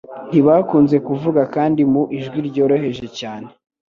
[0.29, 3.49] ntibakunze kuvuga kandi mu ijwi ryoroheje cyane